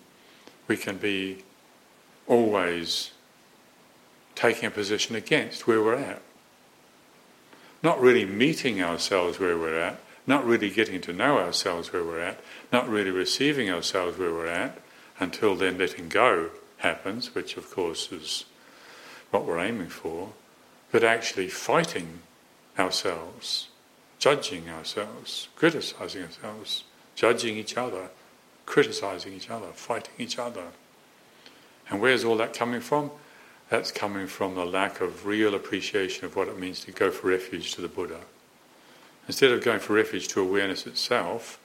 [0.67, 1.43] we can be
[2.27, 3.11] always
[4.35, 6.21] taking a position against where we're at.
[7.81, 12.21] Not really meeting ourselves where we're at, not really getting to know ourselves where we're
[12.21, 12.39] at,
[12.71, 14.79] not really receiving ourselves where we're at,
[15.19, 18.45] until then letting go happens, which of course is
[19.31, 20.29] what we're aiming for,
[20.91, 22.19] but actually fighting
[22.79, 23.67] ourselves,
[24.17, 26.83] judging ourselves, criticizing ourselves,
[27.15, 28.09] judging each other,
[28.65, 30.67] criticizing each other, fighting each other.
[31.89, 33.11] And where's all that coming from?
[33.69, 37.27] That's coming from the lack of real appreciation of what it means to go for
[37.27, 38.21] refuge to the Buddha.
[39.27, 41.59] Instead of going for refuge to awareness itself,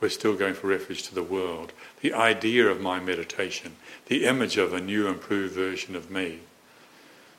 [0.00, 1.72] we're still going for refuge to the world.
[2.00, 6.40] The idea of my meditation, the image of a new, improved version of me,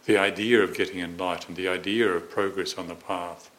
[0.06, 3.52] the idea of getting enlightened, the idea of progress on the path,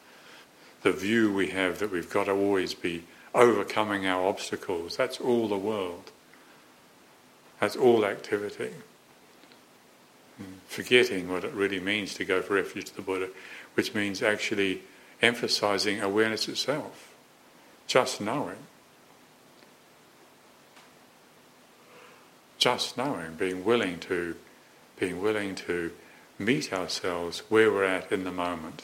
[0.81, 3.03] the view we have that we've got to always be
[3.37, 4.97] overcoming our obstacles.
[4.97, 6.11] That's all the world.
[7.59, 8.71] That's all activity
[10.37, 10.53] hmm.
[10.67, 13.29] forgetting what it really means to go for refuge to the Buddha,
[13.75, 14.81] which means actually
[15.21, 17.13] emphasizing awareness itself,
[17.87, 18.57] just knowing.
[22.57, 24.35] Just knowing, being willing to
[24.99, 25.91] being willing to
[26.39, 28.83] meet ourselves where we're at in the moment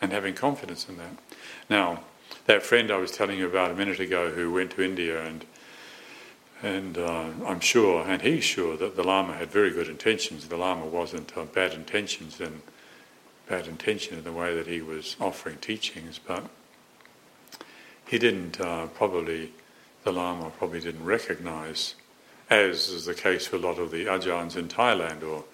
[0.00, 1.16] and having confidence in that.
[1.68, 2.04] Now,
[2.46, 5.44] that friend I was telling you about a minute ago who went to India and
[6.62, 10.46] and uh, I'm sure, and he's sure, that the Lama had very good intentions.
[10.46, 12.60] The Lama wasn't uh, bad intentions and
[13.48, 16.44] bad intention in the way that he was offering teachings, but
[18.06, 19.52] he didn't uh, probably,
[20.04, 21.94] the Lama probably didn't recognize,
[22.50, 25.44] as is the case with a lot of the Ajahns in Thailand or,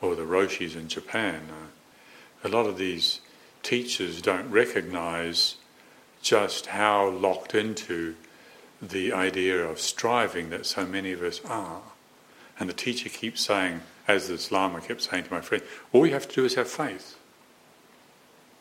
[0.00, 1.42] or the Roshis in Japan.
[1.50, 3.20] Uh, a lot of these
[3.62, 5.56] teachers don't recognize
[6.26, 8.16] just how locked into
[8.82, 11.82] the idea of striving that so many of us are.
[12.58, 15.62] And the teacher keeps saying, as this Lama kept saying to my friend,
[15.92, 17.16] all you have to do is have faith.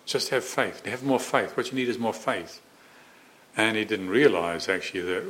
[0.06, 0.86] Just have faith.
[0.86, 1.58] Have more faith.
[1.58, 2.62] What you need is more faith.
[3.58, 5.24] And he didn't realize actually that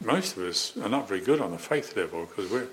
[0.00, 2.68] most of us are not very good on the faith level because we're,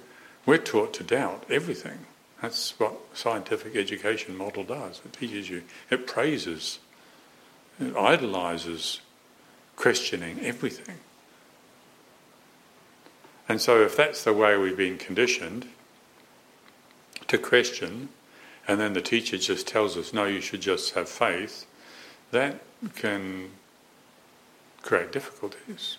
[0.48, 2.00] we're taught to doubt everything.
[2.42, 5.00] That's what scientific education model does.
[5.06, 6.80] It teaches you, it praises,
[7.80, 9.02] it idolizes
[9.76, 10.98] questioning everything.
[13.48, 15.68] And so, if that's the way we've been conditioned
[17.28, 18.10] to question,
[18.68, 21.66] and then the teacher just tells us, no, you should just have faith,
[22.32, 22.62] that
[22.96, 23.50] can
[24.82, 25.98] create difficulties,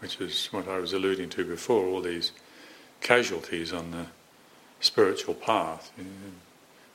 [0.00, 2.32] which is what I was alluding to before all these
[3.00, 4.06] casualties on the
[4.80, 5.90] spiritual path.
[5.96, 6.10] You know,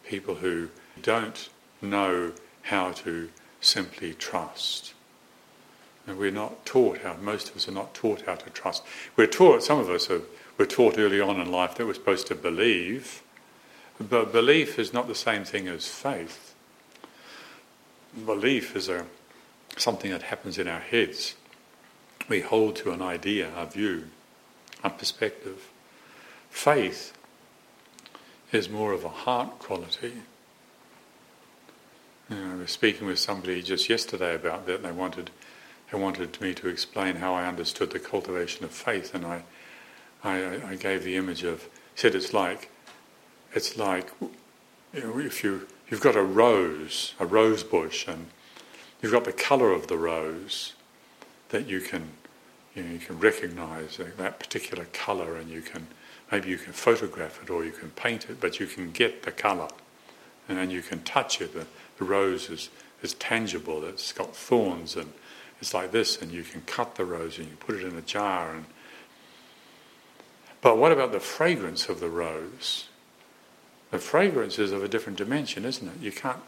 [0.04, 0.70] people who
[1.02, 1.50] don't
[1.82, 2.34] know
[2.68, 3.30] how to
[3.62, 4.94] simply trust.
[6.06, 8.84] And we're not taught how, most of us are not taught how to trust.
[9.16, 10.22] We're taught, some of us are,
[10.58, 13.22] were taught early on in life that we're supposed to believe,
[14.00, 16.56] but belief is not the same thing as faith.
[18.26, 19.06] Belief is a,
[19.76, 21.36] something that happens in our heads.
[22.30, 24.06] We hold to an idea, a view,
[24.84, 25.72] a perspective.
[26.50, 27.14] Faith
[28.52, 30.14] is more of a heart quality.
[32.30, 35.32] You know, I was speaking with somebody just yesterday about that, they wanted
[35.92, 39.44] they wanted me to explain how I understood the cultivation of faith, and I,
[40.24, 42.70] I, I gave the image of said it's like,
[43.54, 44.12] it's like,
[44.94, 48.28] you know, if you you've got a rose, a rose bush, and
[49.02, 50.74] you've got the colour of the rose
[51.50, 52.12] that you can
[52.76, 55.88] You, know, you can recognize that particular color and you can,
[56.32, 59.32] maybe you can photograph it or you can paint it, but you can get the
[59.32, 59.70] color
[60.48, 61.52] and then you can touch it.
[61.98, 62.70] The rose is,
[63.02, 65.12] is tangible, it's got thorns and
[65.60, 68.02] it's like this, and you can cut the rose and you put it in a
[68.02, 68.54] jar.
[68.54, 68.66] And
[70.62, 72.88] but what about the fragrance of the rose?
[73.92, 76.02] The fragrance is of a different dimension, isn't it?
[76.02, 76.42] You can't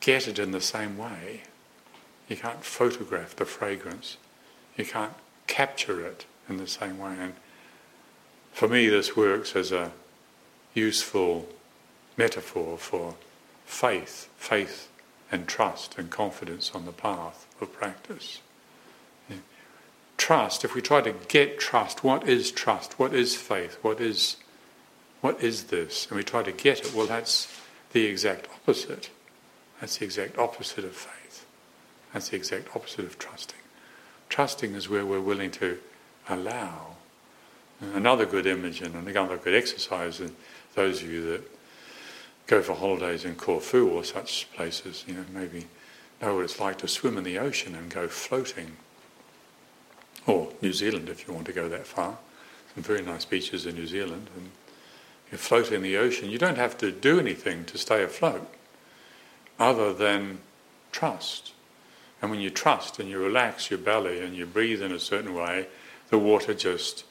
[0.00, 1.42] get it in the same way.
[2.28, 4.16] You can't photograph the fragrance.
[4.76, 5.14] You can't
[5.46, 7.14] capture it in the same way.
[7.18, 7.34] And
[8.52, 9.92] for me, this works as a
[10.74, 11.48] useful
[12.16, 13.14] metaphor for
[13.70, 14.90] faith, faith
[15.30, 18.40] and trust and confidence on the path of practice.
[20.16, 22.98] Trust, if we try to get trust, what is trust?
[22.98, 23.78] What is faith?
[23.80, 24.36] What is,
[25.22, 26.08] what is this?
[26.08, 27.60] And we try to get it, well, that's
[27.92, 29.08] the exact opposite.
[29.80, 31.46] That's the exact opposite of faith.
[32.12, 33.60] That's the exact opposite of trusting.
[34.28, 35.78] Trusting is where we're willing to
[36.28, 36.96] allow.
[37.94, 40.34] Another good image and another good exercise, and
[40.74, 41.59] those of you that
[42.46, 45.66] go for holidays in Corfu or such places, you know, maybe
[46.20, 48.76] know what it's like to swim in the ocean and go floating.
[50.26, 52.18] Or New Zealand, if you want to go that far.
[52.74, 54.28] Some very nice beaches in New Zealand.
[54.36, 54.50] And
[55.32, 56.30] you float in the ocean.
[56.30, 58.46] You don't have to do anything to stay afloat
[59.58, 60.38] other than
[60.92, 61.52] trust.
[62.20, 65.34] And when you trust and you relax your belly and you breathe in a certain
[65.34, 65.68] way,
[66.10, 67.04] the water just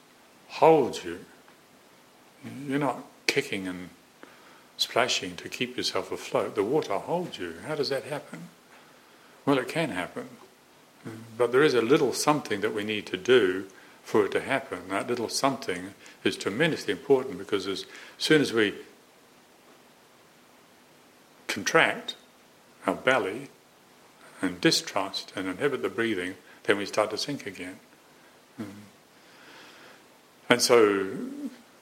[0.48, 1.20] holds you.
[2.66, 3.90] You're not kicking and
[4.80, 6.54] splashing to keep yourself afloat.
[6.54, 7.56] The water holds you.
[7.66, 8.48] How does that happen?
[9.44, 10.28] Well, it can happen.
[11.36, 13.66] But there is a little something that we need to do
[14.02, 14.88] for it to happen.
[14.88, 17.84] That little something is tremendously important because as
[18.16, 18.74] soon as we
[21.46, 22.14] contract
[22.86, 23.48] our belly
[24.40, 27.78] and distrust and inhibit the breathing, then we start to sink again.
[28.56, 28.64] Hmm.
[30.48, 31.16] And so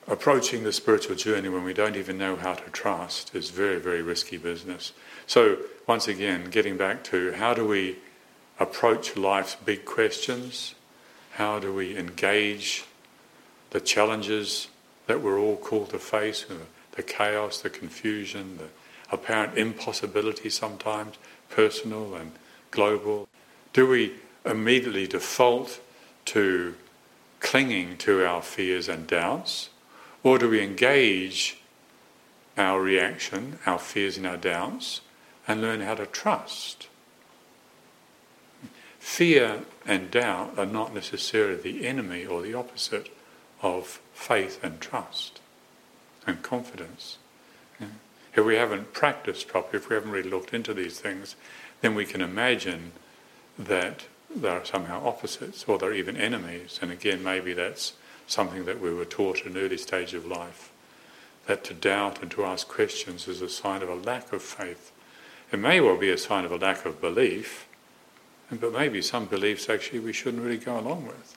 [0.08, 4.00] approaching the spiritual journey when we don't even know how to trust is very, very
[4.00, 4.92] risky business.
[5.26, 7.98] So, once again, getting back to how do we
[8.58, 10.74] approach life's big questions?
[11.32, 12.84] How do we engage
[13.70, 14.68] the challenges
[15.06, 16.54] that we're all called to face uh,
[16.92, 18.68] the chaos, the confusion, the
[19.12, 21.16] apparent impossibility sometimes,
[21.50, 22.32] personal and
[22.70, 23.28] global?
[23.74, 25.80] Do we immediately default
[26.26, 26.74] to
[27.40, 29.68] clinging to our fears and doubts?
[30.22, 31.60] Or do we engage
[32.56, 35.00] our reaction, our fears and our doubts,
[35.46, 36.88] and learn how to trust?
[38.98, 43.08] Fear and doubt are not necessarily the enemy or the opposite
[43.62, 45.40] of faith and trust
[46.26, 47.18] and confidence.
[48.34, 51.34] If we haven't practiced properly, if we haven't really looked into these things,
[51.80, 52.92] then we can imagine
[53.58, 56.78] that they're somehow opposites or they're even enemies.
[56.80, 57.94] And again, maybe that's
[58.28, 60.70] something that we were taught at an early stage of life.
[61.46, 64.92] That to doubt and to ask questions is a sign of a lack of faith.
[65.50, 67.66] It may well be a sign of a lack of belief,
[68.52, 71.36] but maybe some beliefs actually we shouldn't really go along with.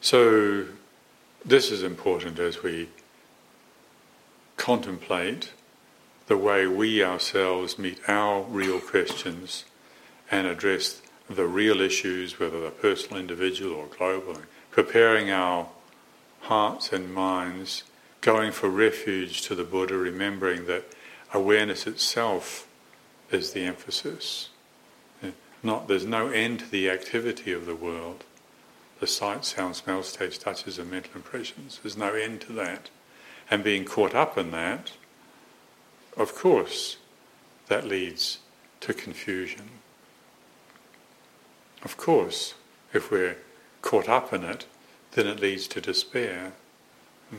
[0.00, 0.66] So,
[1.44, 2.88] this is important as we
[4.56, 5.52] contemplate
[6.26, 9.64] the way we ourselves meet our real questions
[10.30, 11.02] and address
[11.34, 14.36] the real issues, whether they're personal, individual, or global,
[14.70, 15.68] preparing our
[16.40, 17.84] hearts and minds,
[18.20, 20.84] going for refuge to the Buddha, remembering that
[21.32, 22.68] awareness itself
[23.30, 24.48] is the emphasis.
[25.62, 28.24] Not, there's no end to the activity of the world.
[29.00, 31.78] The sight, sound, smell, taste, touches, and mental impressions.
[31.82, 32.90] There's no end to that.
[33.50, 34.92] And being caught up in that,
[36.16, 36.96] of course,
[37.68, 38.38] that leads
[38.80, 39.68] to confusion.
[41.84, 42.54] Of course,
[42.92, 43.36] if we're
[43.80, 44.66] caught up in it,
[45.12, 46.52] then it leads to despair.
[47.30, 47.36] Hmm.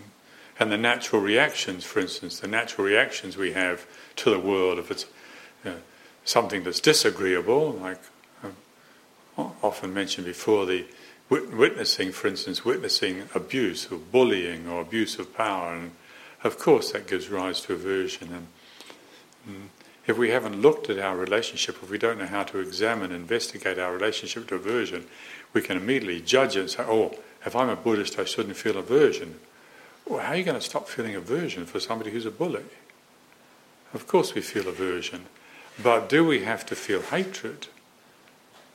[0.60, 3.86] And the natural reactions, for instance, the natural reactions we have
[4.18, 5.06] to the world, if it's
[5.64, 5.78] you know,
[6.26, 8.00] something that's disagreeable, like
[8.44, 8.56] um,
[9.64, 10.86] often mentioned before, the
[11.30, 15.92] witnessing, for instance, witnessing abuse or bullying or abuse of power, and
[16.44, 18.28] of course that gives rise to aversion.
[18.28, 18.48] And,
[19.48, 22.60] and hmm, if we haven't looked at our relationship, if we don't know how to
[22.60, 25.06] examine, investigate our relationship to aversion,
[25.54, 28.78] we can immediately judge it and say, oh, if I'm a Buddhist, I shouldn't feel
[28.78, 29.40] aversion.
[30.06, 32.66] Well, how are you going to stop feeling aversion for somebody who's a bully?
[33.94, 35.26] Of course we feel aversion.
[35.82, 37.68] But do we have to feel hatred?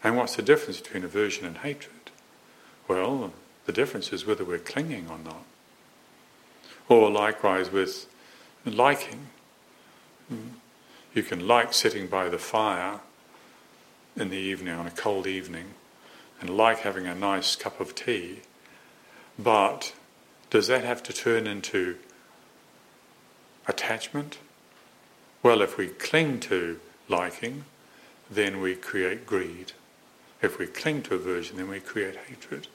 [0.03, 2.11] And what's the difference between aversion and hatred?
[2.87, 3.33] Well,
[3.67, 5.45] the difference is whether we're clinging or not.
[6.89, 8.07] Or likewise with
[8.65, 9.27] liking.
[11.15, 13.01] You can like sitting by the fire,
[14.17, 15.75] in the evening, on a cold evening,
[16.41, 18.41] and like having a nice cup of tea,
[19.39, 19.93] but
[20.51, 21.97] does that have to turn into
[23.67, 24.39] attachment?
[25.43, 27.65] Well, if we cling to liking,
[28.31, 29.73] then we create greed.
[30.43, 32.69] If we cling to aversion, then we create hatred.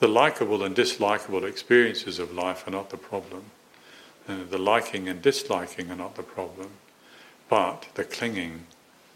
[0.00, 3.44] The likable and dislikable experiences of life are not the problem.
[4.28, 6.70] Uh, the liking and disliking are not the problem.
[7.48, 8.66] But the clinging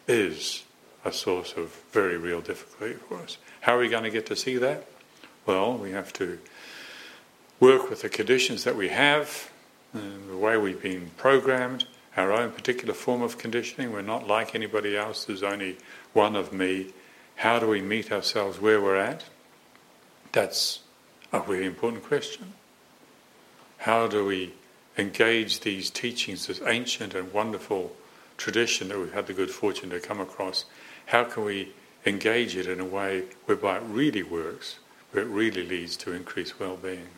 [0.09, 0.65] is
[1.05, 3.37] a source of very real difficulty for us.
[3.61, 4.87] How are we going to get to see that?
[5.45, 6.39] Well, we have to
[7.61, 9.51] work with the conditions that we have,
[9.95, 11.85] uh, the way we've been programmed,
[12.17, 13.93] our own particular form of conditioning.
[13.93, 15.77] We're not like anybody else, there's only
[16.13, 16.93] one of me.
[17.37, 19.25] How do we meet ourselves where we're at?
[20.33, 20.81] That's
[21.33, 22.53] a really important question.
[23.79, 24.55] How do we
[24.99, 27.95] engage these teachings, this ancient and wonderful
[28.37, 30.65] tradition that we've had the good fortune to come across?
[31.07, 31.73] How can we
[32.05, 34.79] engage it in a way whereby it really works,
[35.11, 37.09] where it really leads to increased well being?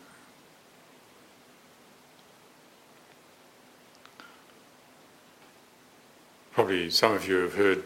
[6.52, 7.84] Probably some of you have heard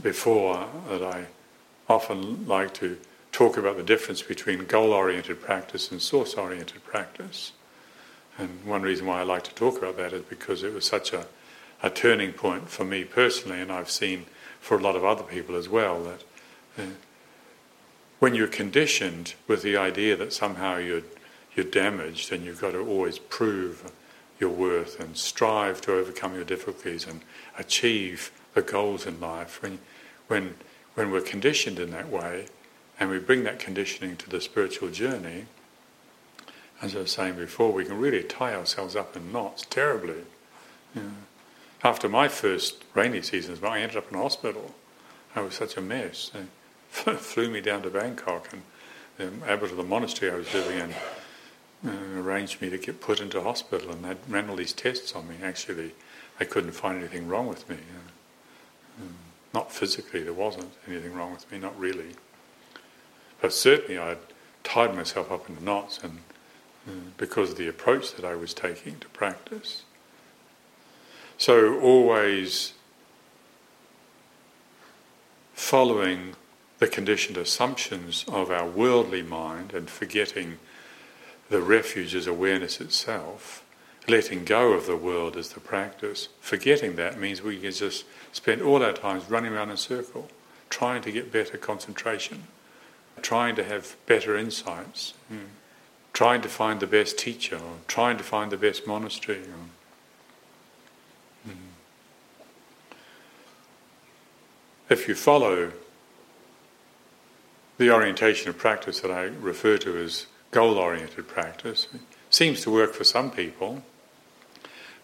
[0.00, 1.26] before that I
[1.88, 2.96] often like to
[3.30, 7.52] talk about the difference between goal oriented practice and source oriented practice.
[8.40, 11.12] And one reason why I like to talk about that is because it was such
[11.12, 11.26] a,
[11.82, 14.24] a turning point for me personally, and I've seen
[14.60, 16.24] for a lot of other people as well, that
[16.78, 16.90] uh,
[18.18, 21.02] when you're conditioned with the idea that somehow you're,
[21.54, 23.92] you're damaged and you've got to always prove
[24.38, 27.20] your worth and strive to overcome your difficulties and
[27.58, 29.78] achieve the goals in life, when,
[30.28, 30.54] when,
[30.94, 32.46] when we're conditioned in that way,
[32.98, 35.46] and we bring that conditioning to the spiritual journey,
[36.82, 40.24] as I was saying before, we can really tie ourselves up in knots terribly.
[41.82, 44.74] After my first rainy seasons, I ended up in hospital.
[45.34, 46.30] I was such a mess.
[47.04, 48.62] They flew me down to Bangkok, and
[49.16, 50.94] the abbot of the monastery I was living in
[51.88, 55.28] uh, arranged me to get put into hospital, and they ran all these tests on
[55.28, 55.36] me.
[55.42, 55.92] Actually,
[56.38, 57.76] they couldn't find anything wrong with me.
[57.76, 59.04] Uh,
[59.54, 62.14] not physically, there wasn't anything wrong with me, not really.
[63.40, 64.18] But certainly I'd
[64.64, 66.18] tied myself up in knots and
[67.16, 69.82] because of the approach that I was taking to practice.
[71.38, 72.74] So always
[75.54, 76.34] following
[76.78, 80.58] the conditioned assumptions of our worldly mind and forgetting
[81.48, 83.64] the refuge as awareness itself,
[84.08, 88.62] letting go of the world as the practice, forgetting that means we can just spend
[88.62, 90.28] all our time running around in a circle,
[90.70, 92.44] trying to get better concentration
[93.22, 95.38] trying to have better insights, mm.
[96.20, 99.38] Trying to find the best teacher, or trying to find the best monastery.
[99.38, 99.64] Or,
[101.48, 101.56] mm.
[104.90, 105.72] If you follow
[107.78, 112.70] the orientation of practice that I refer to as goal oriented practice, it seems to
[112.70, 113.82] work for some people.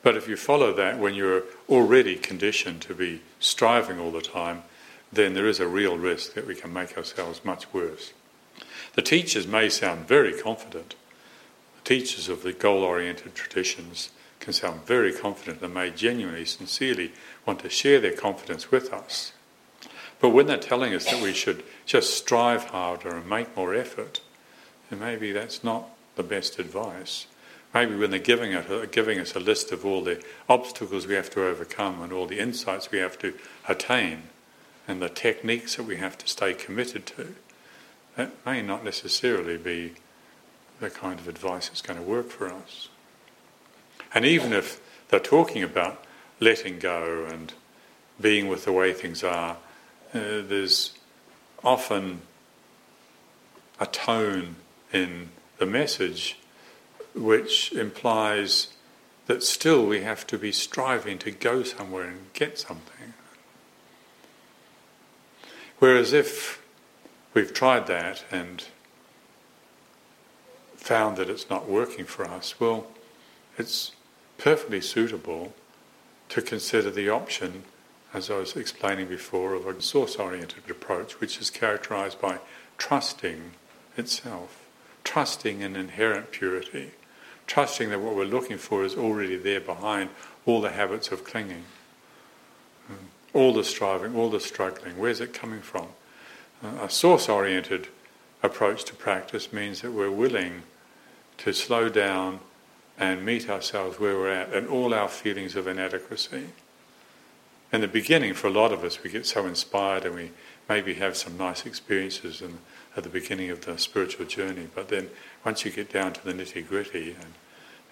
[0.02, 4.64] But if you follow that when you're already conditioned to be striving all the time,
[5.10, 8.12] then there is a real risk that we can make ourselves much worse.
[8.96, 10.94] The teachers may sound very confident.
[11.86, 14.10] Teachers of the goal oriented traditions
[14.40, 17.12] can sound very confident and may genuinely, sincerely
[17.46, 19.30] want to share their confidence with us.
[20.18, 24.20] But when they're telling us that we should just strive harder and make more effort,
[24.90, 27.28] then maybe that's not the best advice.
[27.72, 31.14] Maybe when they're giving us, uh, giving us a list of all the obstacles we
[31.14, 33.32] have to overcome and all the insights we have to
[33.68, 34.24] attain,
[34.88, 37.36] and the techniques that we have to stay committed to,
[38.16, 39.94] that may not necessarily be
[40.80, 42.88] the kind of advice that's going to work for us.
[44.14, 46.04] And even if they're talking about
[46.40, 47.52] letting go and
[48.20, 49.56] being with the way things are,
[50.14, 50.92] uh, there's
[51.64, 52.22] often
[53.80, 54.56] a tone
[54.92, 56.38] in the message
[57.14, 58.68] which implies
[59.26, 63.14] that still we have to be striving to go somewhere and get something.
[65.78, 66.62] Whereas if
[67.34, 68.64] we've tried that and
[70.86, 72.86] found that it's not working for us, well,
[73.58, 73.92] it's
[74.38, 75.52] perfectly suitable
[76.28, 77.64] to consider the option,
[78.12, 82.38] as I was explaining before, of a source oriented approach, which is characterized by
[82.78, 83.52] trusting
[83.96, 84.64] itself,
[85.04, 86.92] trusting in inherent purity,
[87.46, 90.10] trusting that what we're looking for is already there behind
[90.44, 91.64] all the habits of clinging
[93.36, 95.88] all the striving, all the struggling, where's it coming from?
[96.64, 97.88] Uh, a source oriented
[98.42, 100.62] approach to practice means that we're willing
[101.38, 102.40] to slow down
[102.98, 106.48] and meet ourselves where we're at and all our feelings of inadequacy.
[107.72, 110.30] in the beginning, for a lot of us, we get so inspired and we
[110.68, 112.58] maybe have some nice experiences in,
[112.96, 114.68] at the beginning of the spiritual journey.
[114.74, 115.10] But then
[115.44, 117.34] once you get down to the nitty gritty and,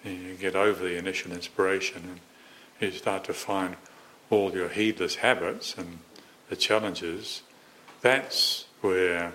[0.04, 2.20] and you get over the initial inspiration and
[2.80, 3.76] you start to find
[4.30, 5.98] all your heedless habits and
[6.48, 7.42] the challenges,
[8.00, 9.32] that's where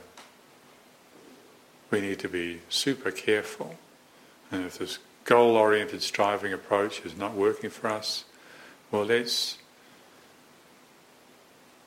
[1.92, 3.76] we need to be super careful.
[4.52, 8.26] And if this goal oriented striving approach is not working for us,
[8.92, 9.58] well, let's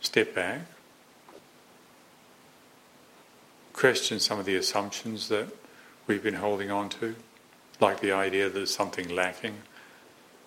[0.00, 0.60] step back,
[3.72, 5.48] question some of the assumptions that
[6.06, 7.14] we've been holding on to,
[7.80, 9.54] like the idea that there's something lacking,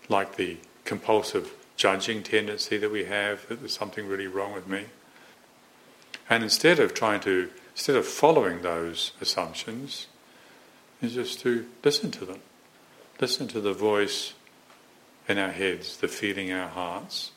[0.07, 4.86] like the compulsive judging tendency that we have, that there's something really wrong with me.
[6.30, 10.07] And instead of trying to, instead of following those assumptions,
[11.06, 12.39] is just to listen to them.
[13.20, 14.34] Listen to the voice
[15.28, 17.32] in our heads, the feeling in our hearts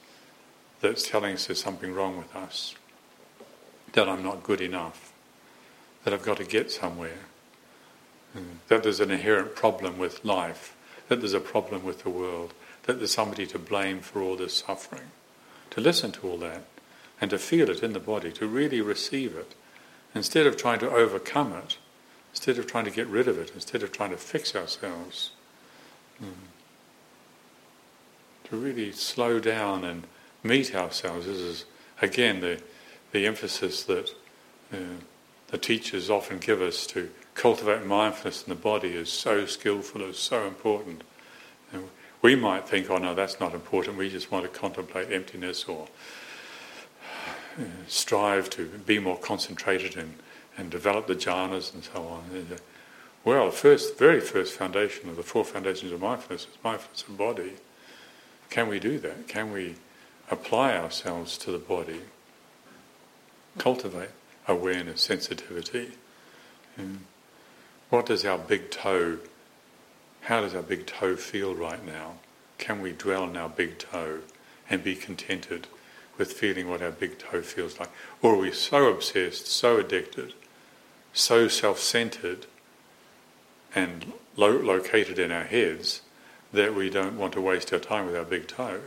[0.81, 2.75] that's telling us there's something wrong with us,
[3.93, 5.13] that I'm not good enough,
[6.05, 7.19] that I've got to get somewhere,
[8.37, 8.45] mm.
[8.69, 10.77] that there's an inherent problem with life,
[11.09, 12.55] that there's a problem with the world,
[12.85, 15.11] that there's somebody to blame for all this suffering.
[15.71, 16.65] To listen to all that
[17.21, 19.55] and to feel it in the body, to really receive it,
[20.15, 21.79] instead of trying to overcome it,
[22.39, 25.33] instead of trying to get rid of it, instead of trying to fix ourselves.
[26.23, 26.31] Mm.
[28.45, 30.07] To really slow down and
[30.45, 31.27] meet ourselves.
[31.27, 31.65] This is,
[32.01, 32.63] again, the,
[33.11, 34.11] the emphasis that
[34.73, 34.77] uh,
[35.49, 40.17] the teachers often give us to cultivate mindfulness in the body is so skillful, is
[40.17, 41.03] so important.
[41.73, 41.89] And
[42.23, 45.89] we might think, oh no, that's not important, we just want to contemplate emptiness or
[47.59, 50.15] uh, strive to be more concentrated and,
[50.59, 52.25] and develop the jhanas and so on.
[52.37, 52.57] Uh,
[53.25, 57.17] well, the first, very first foundation of the four foundations of mindfulness is mindfulness of
[57.17, 57.53] body.
[58.51, 59.29] Can we do that?
[59.29, 59.77] Can we
[60.31, 62.01] apply ourselves to the body?
[63.57, 64.11] Cultivate
[64.47, 65.93] awareness, sensitivity.
[66.77, 67.01] And
[67.91, 69.19] what does our big toe,
[70.23, 72.15] how does our big toe feel right now?
[72.57, 74.21] Can we dwell on our big toe
[74.69, 75.67] and be contented
[76.17, 77.91] with feeling what our big toe feels like?
[78.23, 80.35] Or are we so obsessed, so addicted,
[81.13, 82.47] so self centered,
[83.75, 86.03] and lo- located in our heads
[86.53, 88.81] that we don't want to waste our time with our big toe?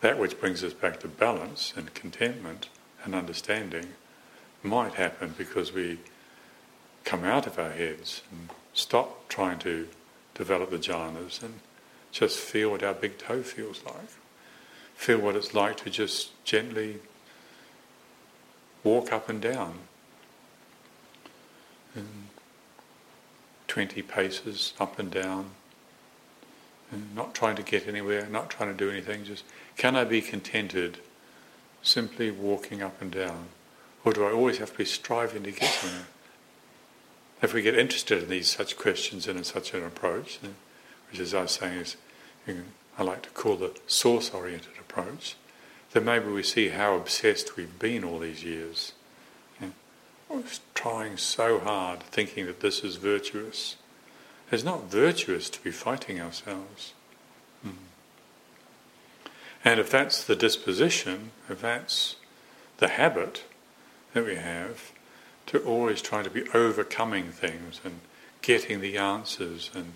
[0.00, 2.68] That which brings us back to balance and contentment
[3.04, 3.88] and understanding
[4.62, 5.98] might happen because we
[7.04, 9.88] come out of our heads and stop trying to
[10.34, 11.60] develop the jhanas and
[12.12, 14.08] just feel what our big toe feels like.
[14.94, 16.98] Feel what it's like to just gently
[18.82, 19.80] walk up and down.
[21.94, 22.28] And
[23.68, 25.50] 20 paces up and down.
[26.92, 29.44] And not trying to get anywhere, not trying to do anything, just
[29.76, 30.98] can I be contented
[31.82, 33.46] simply walking up and down?
[34.04, 36.06] Or do I always have to be striving to get somewhere?
[37.42, 40.38] If we get interested in these such questions and in such an approach,
[41.10, 41.96] which as I was saying is,
[42.96, 45.36] I like to call the source-oriented approach,
[45.92, 48.92] then maybe we see how obsessed we've been all these years.
[50.30, 50.42] Know,
[50.74, 53.76] trying so hard, thinking that this is virtuous.
[54.50, 56.92] It's not virtuous to be fighting ourselves.
[57.66, 57.72] Mm.
[59.64, 62.16] And if that's the disposition, if that's
[62.78, 63.44] the habit
[64.12, 64.92] that we have,
[65.46, 68.00] to always try to be overcoming things and
[68.42, 69.92] getting the answers and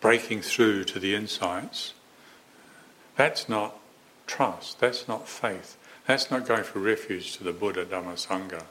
[0.00, 1.94] breaking through to the insights.
[3.16, 3.78] That's not
[4.26, 5.76] trust, that's not faith,
[6.06, 8.62] that's not going for refuge to the Buddha Dhamma Sangha.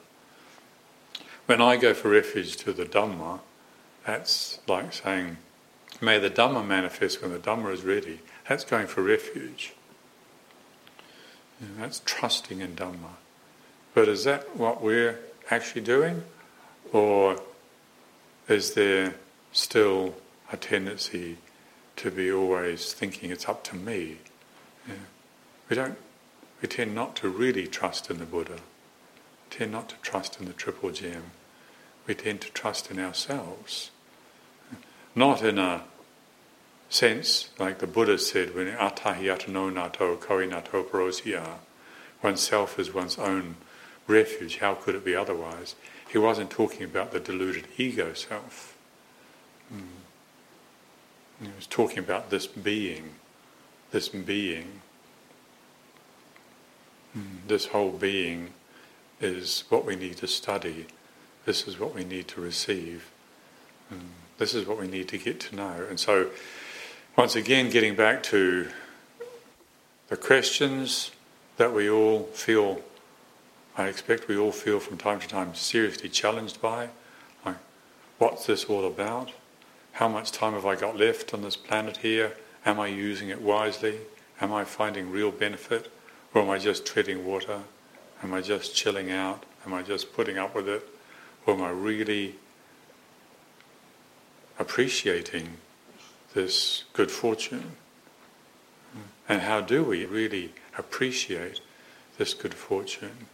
[1.47, 3.39] When I go for refuge to the Dhamma,
[4.05, 5.37] that's like saying,
[6.01, 8.19] may the Dhamma manifest when the Dhamma is ready.
[8.49, 9.73] That's going for refuge.
[11.77, 13.15] that's trusting in Dhamma.
[13.93, 15.19] But is that what we're
[15.49, 16.23] actually doing?
[16.91, 17.37] Or
[18.49, 19.15] is there
[19.53, 20.15] still
[20.51, 21.37] a tendency
[21.95, 24.17] to be always thinking it's up to me?
[24.85, 24.95] Yeah.
[25.69, 25.97] We don't.
[26.61, 28.59] We tend not to really trust in the Buddha.
[29.49, 31.31] Tend not to trust in the Triple Gem.
[32.07, 33.91] We tend to trust in ourselves.
[35.13, 35.83] Not in a
[36.89, 41.57] sense like the Buddha said when atahiyatano nato koinato parosya,
[42.23, 43.55] oneself is one's own
[44.07, 45.75] refuge, how could it be otherwise?
[46.07, 48.77] He wasn't talking about the deluded ego self.
[49.73, 49.81] Mm.
[51.41, 53.15] He was talking about this being,
[53.91, 54.81] this being.
[57.15, 57.47] Mm.
[57.47, 58.53] This whole being
[59.19, 60.87] is what we need to study.
[61.47, 63.09] This is what we need to receive.
[63.89, 63.99] Mm.
[64.37, 65.85] This is what we need to get to know.
[65.89, 66.27] And so,
[67.15, 68.67] once again, getting back to
[70.09, 71.11] the questions
[71.55, 72.81] that we all feel,
[73.77, 76.89] I expect we all feel from time to time seriously challenged by,
[77.45, 77.55] like,
[78.17, 79.31] what's this all about?
[79.93, 82.33] How much time have I got left on this planet here?
[82.65, 83.99] Am I using it wisely?
[84.41, 85.89] Am I finding real benefit?
[86.33, 87.61] Or am I just treading water?
[88.21, 89.45] Am I just chilling out?
[89.65, 90.85] Am I just putting up with it?
[91.47, 92.35] Am I really
[94.59, 95.57] appreciating
[96.33, 97.77] this good fortune?
[99.29, 101.61] And how do we really appreciate
[102.17, 103.27] this good fortune?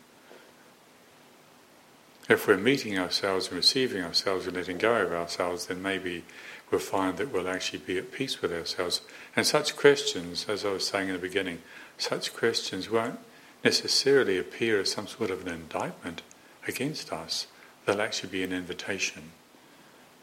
[2.29, 6.23] If we're meeting ourselves and receiving ourselves and letting go of ourselves, then maybe
[6.71, 9.01] we'll find that we'll actually be at peace with ourselves.
[9.35, 11.61] And such questions, as I was saying in the beginning,
[11.97, 13.19] such questions won't
[13.63, 16.21] necessarily appear as some sort of an indictment
[16.67, 17.47] against us
[17.85, 19.31] there'll actually be an invitation,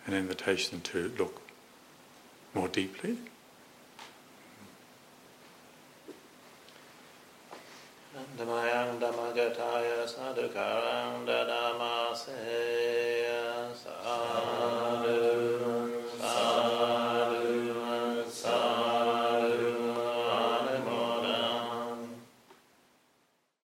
[0.07, 1.41] an invitation to look
[2.55, 3.17] more deeply.